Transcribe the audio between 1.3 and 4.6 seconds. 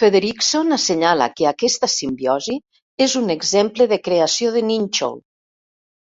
que aquesta simbiosi és un exemple de creació